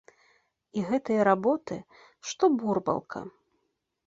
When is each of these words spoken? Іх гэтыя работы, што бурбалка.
Іх 0.79 0.85
гэтыя 0.93 1.27
работы, 1.29 1.77
што 2.31 2.43
бурбалка. 2.63 3.19